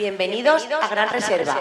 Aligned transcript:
Bienvenidos 0.00 0.66
a 0.80 0.88
Gran 0.88 1.10
Reserva. 1.10 1.60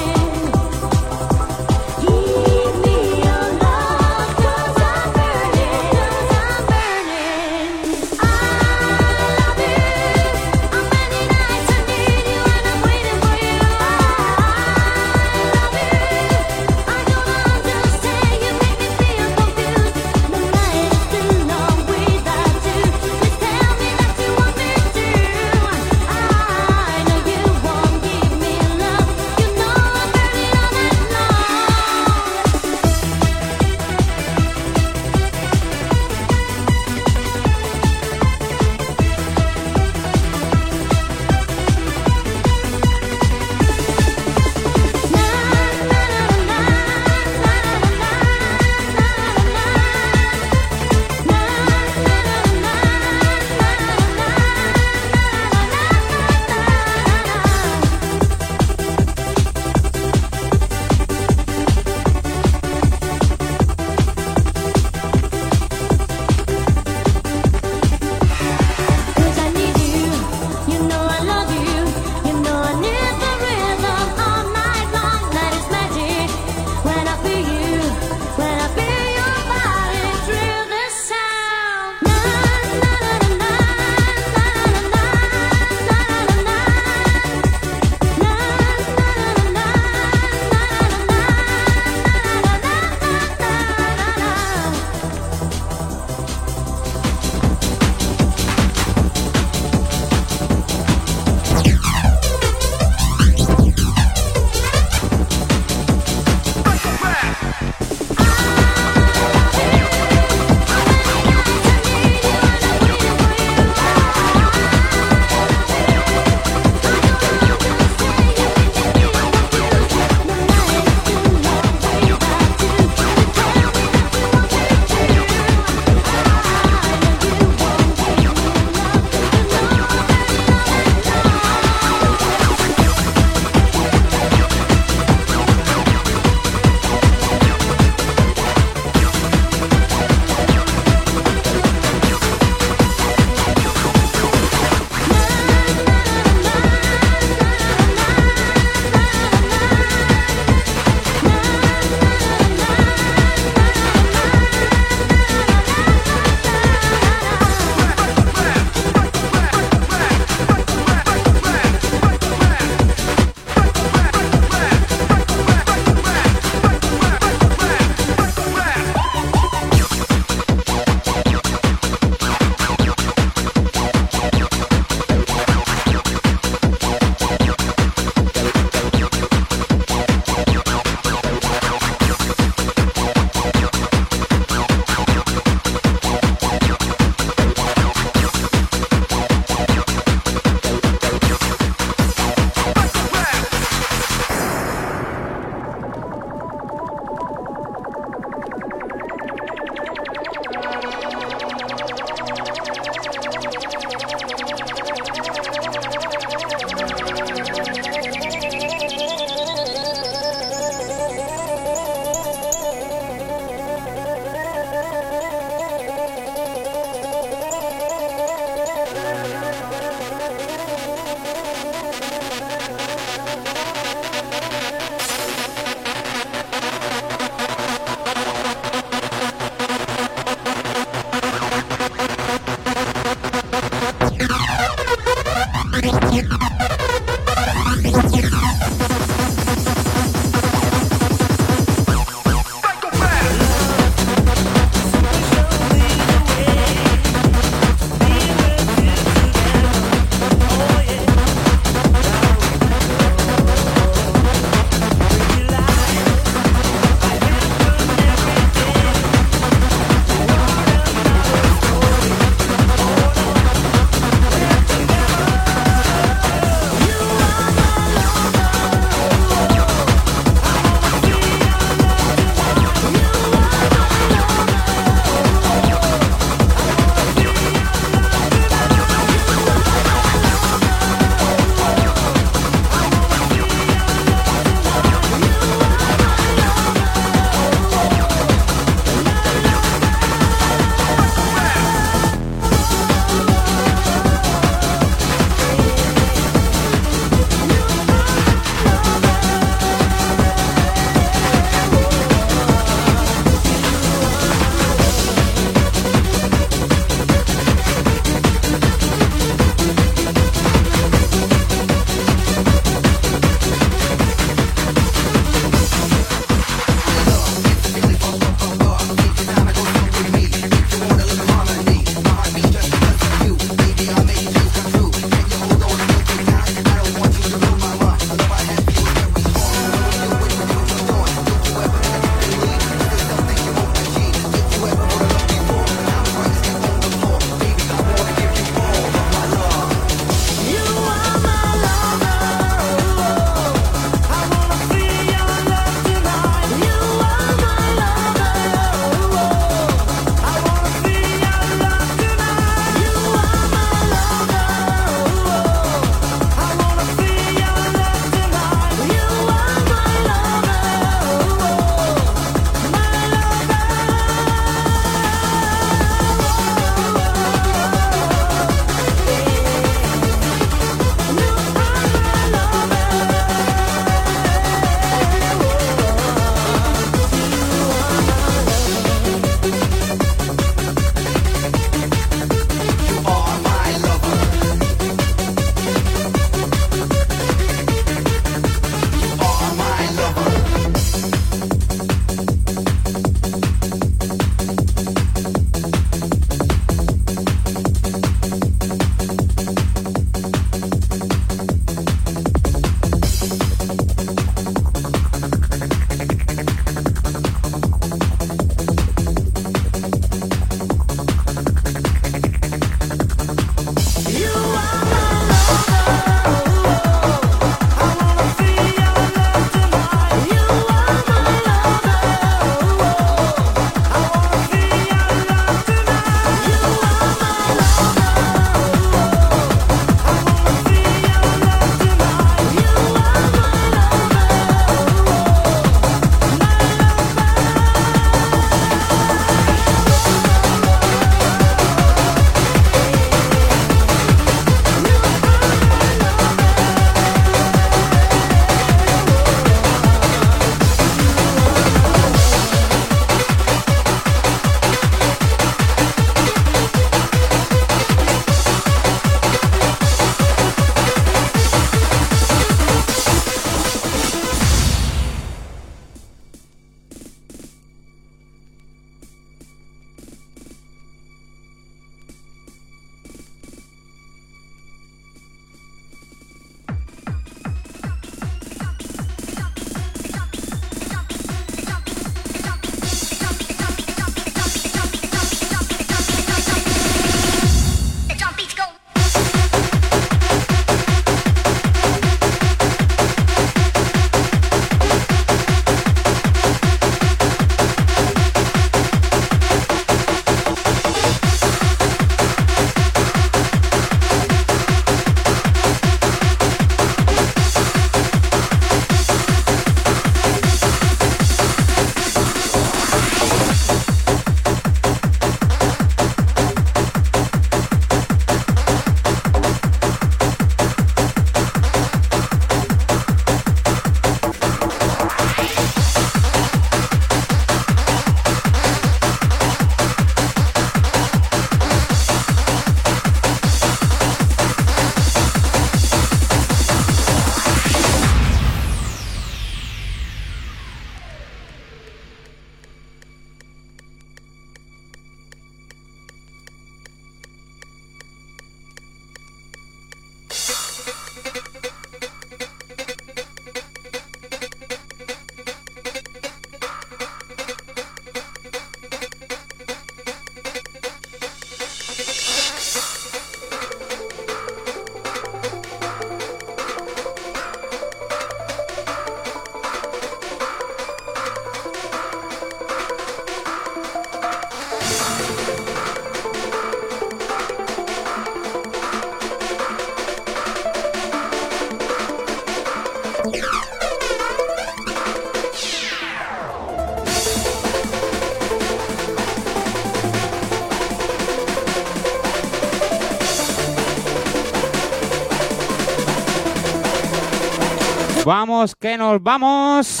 Que 598.78 598.96
nos 598.98 599.22
vamos. 599.22 600.00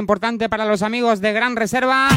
importante 0.00 0.48
para 0.48 0.64
los 0.64 0.82
amigos 0.82 1.20
de 1.20 1.32
Gran 1.32 1.54
Reserva. 1.54 2.08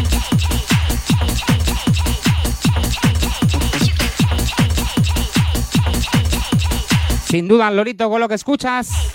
Sin 7.26 7.48
duda, 7.48 7.70
Lorito, 7.70 8.10
con 8.10 8.20
lo 8.20 8.28
que 8.28 8.36
escuchas. 8.36 9.13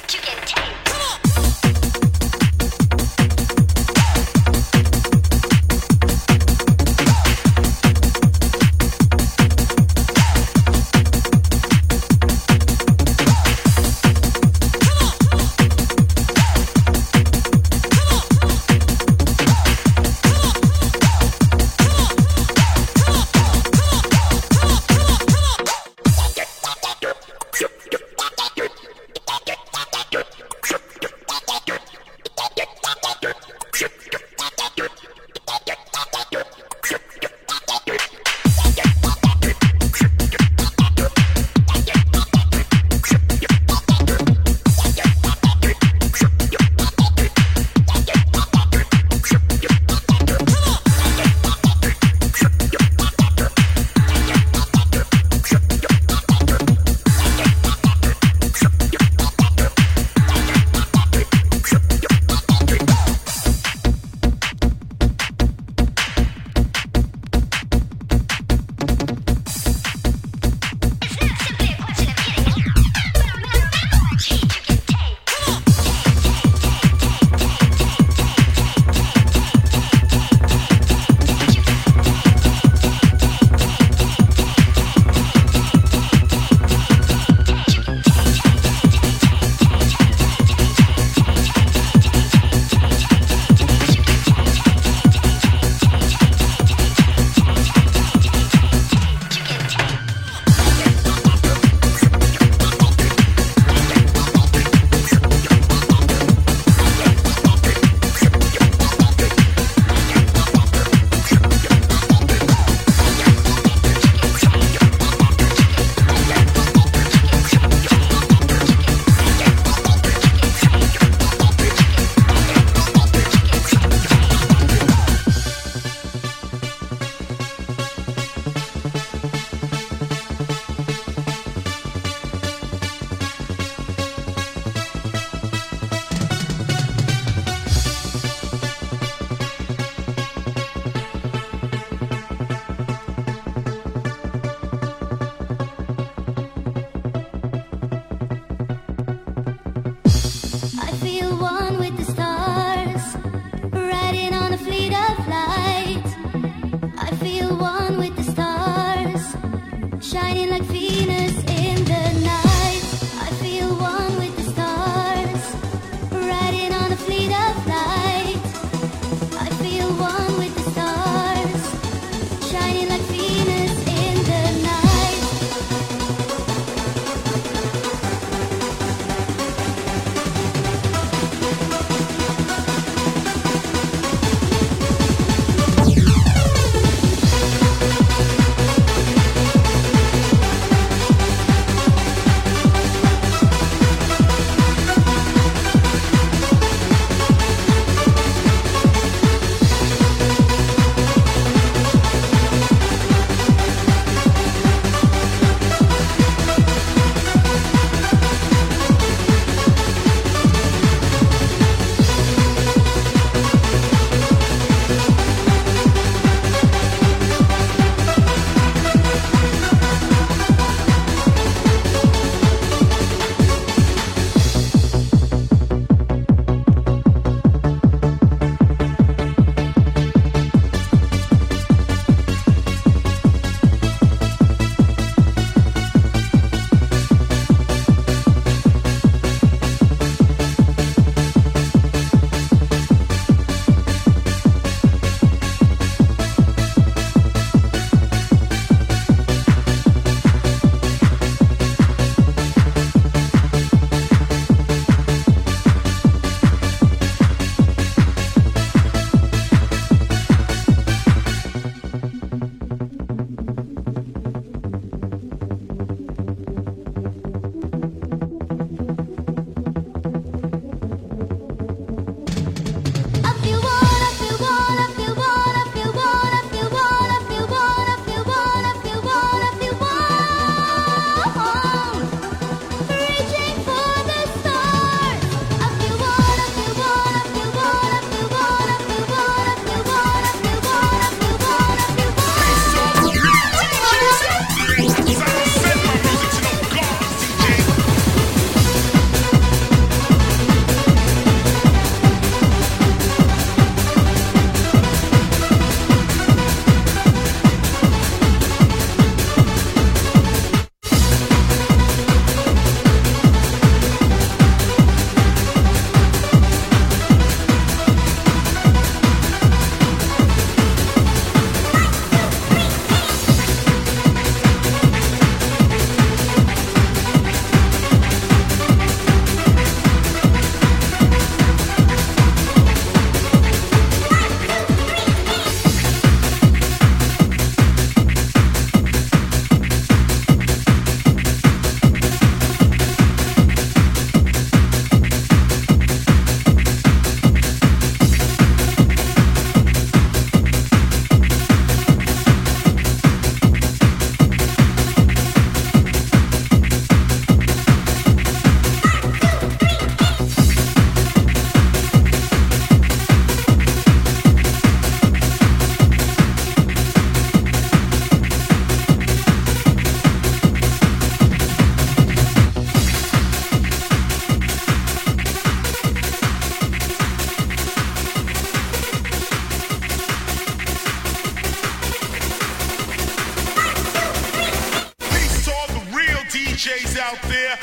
out 387.09 387.23
there. 387.23 387.59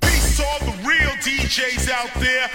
Peace 0.00 0.36
to 0.36 0.44
all 0.44 0.58
the 0.60 0.76
real 0.86 1.10
DJs 1.26 1.90
out 1.90 2.14
there. 2.20 2.48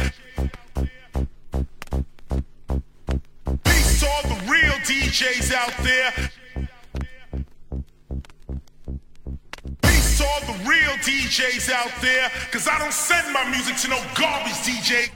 Peace 3.65 3.99
to 3.99 4.07
all 4.07 4.21
the 4.23 4.39
real 4.49 4.77
DJs 4.87 5.53
out 5.53 5.75
there. 5.83 6.13
Peace 9.81 10.17
to 10.17 10.25
all 10.25 10.41
the 10.41 10.59
real 10.63 10.95
DJs 11.03 11.69
out 11.69 11.91
there. 12.01 12.31
Cause 12.53 12.69
I 12.69 12.79
don't 12.79 12.93
send 12.93 13.33
my 13.33 13.43
music 13.49 13.75
to 13.77 13.89
no 13.89 13.99
garbage 14.15 14.53
DJ. 14.63 15.09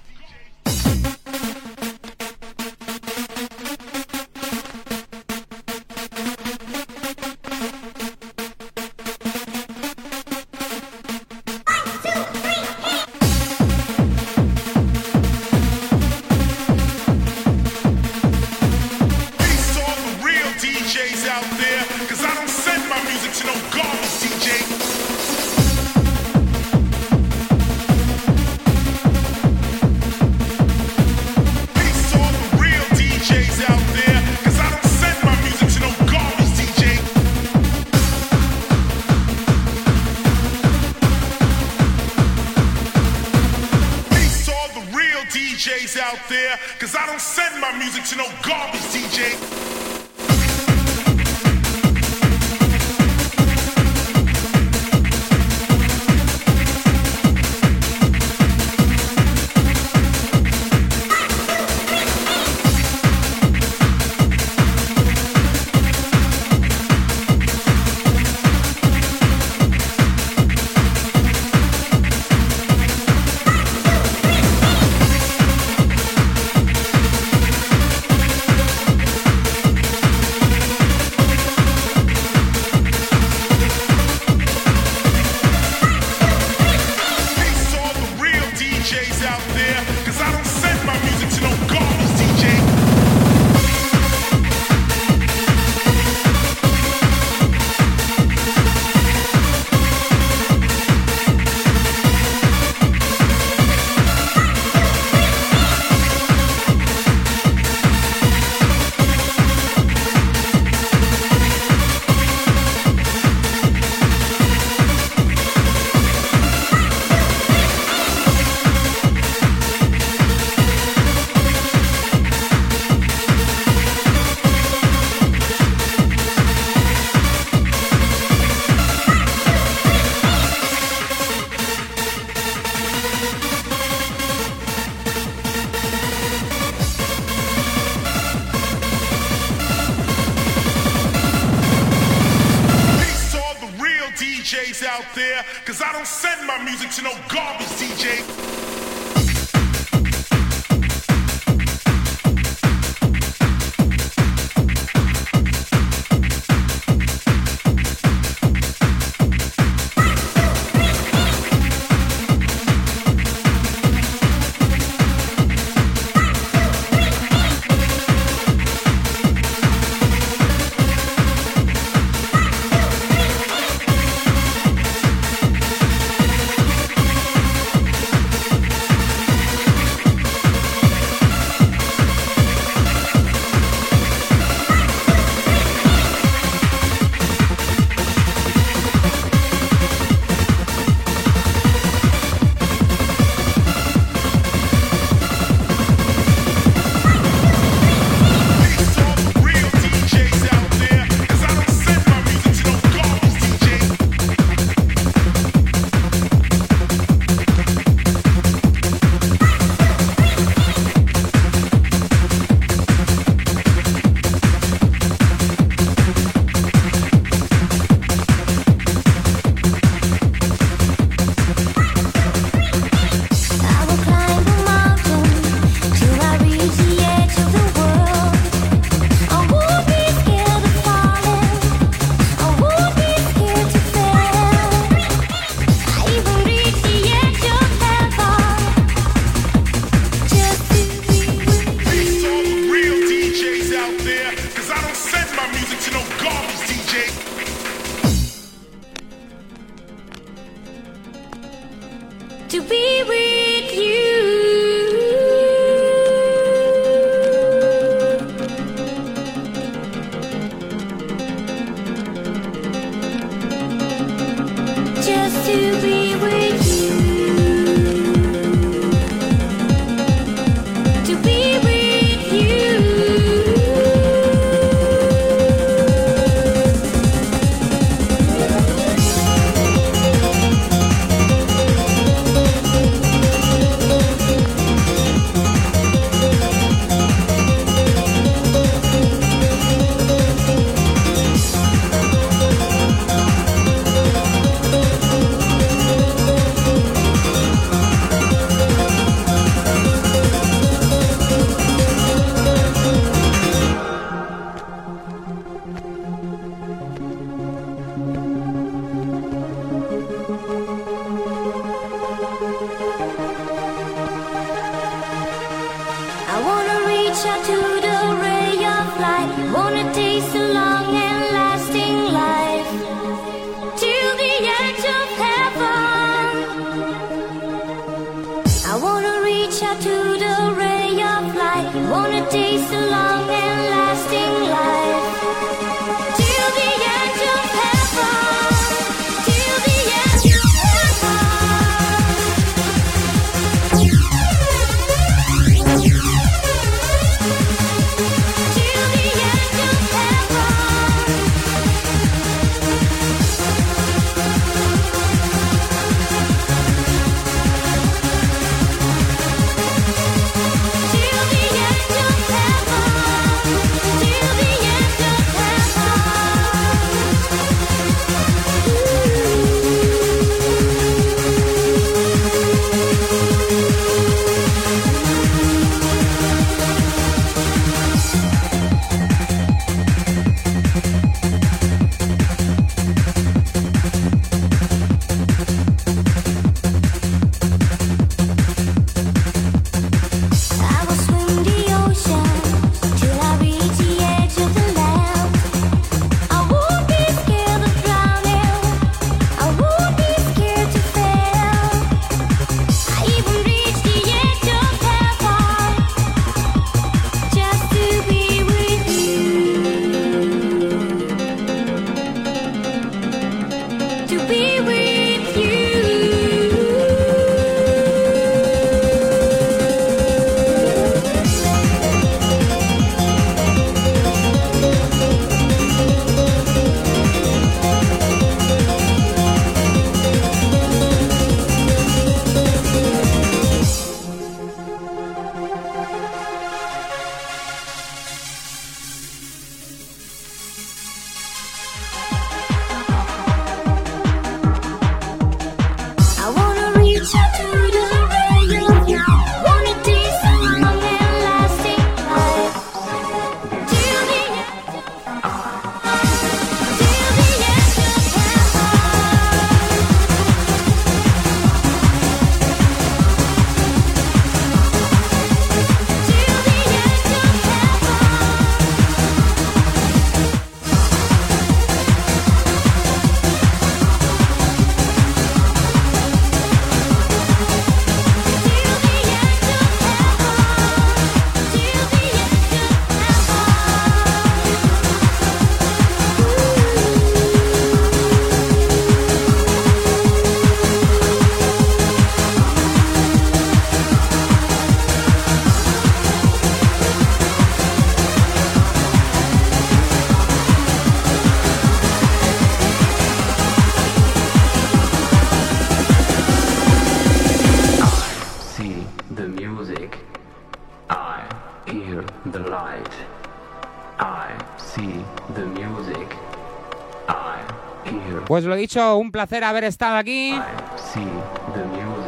Pues 518.42 518.50
lo 518.50 518.56
dicho, 518.56 518.98
un 518.98 519.12
placer 519.12 519.44
haber 519.44 519.66
estado 519.66 519.98
aquí. 519.98 520.34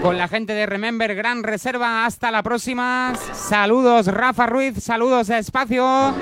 Con 0.01 0.17
la 0.17 0.27
gente 0.27 0.55
de 0.55 0.65
Remember 0.65 1.13
Gran 1.13 1.43
Reserva, 1.43 2.07
hasta 2.07 2.31
la 2.31 2.41
próxima. 2.41 3.13
Saludos 3.33 4.07
Rafa 4.07 4.47
Ruiz, 4.47 4.83
saludos 4.83 5.29
a 5.29 5.37
Espacio. 5.37 6.15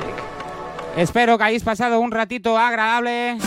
Espero 0.97 1.37
que 1.37 1.45
hayáis 1.45 1.63
pasado 1.63 2.01
un 2.01 2.11
ratito 2.11 2.57
agradable. 2.57 3.37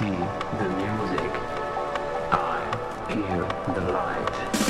see 0.00 0.06
the 0.06 0.68
music. 0.80 1.30
I 2.32 3.12
hear 3.12 3.46
the 3.74 3.92
light. 3.92 4.69